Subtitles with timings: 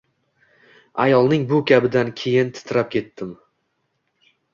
[1.03, 3.37] Ayolning bu gapidan keyin titrab ketdim